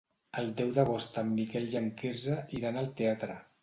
El 0.43 0.47
deu 0.61 0.71
d'agost 0.77 1.21
en 1.23 1.31
Miquel 1.37 1.71
i 1.77 1.81
en 1.85 1.93
Quirze 2.03 2.43
iran 2.63 2.85
al 2.85 2.95
teatre. 3.03 3.43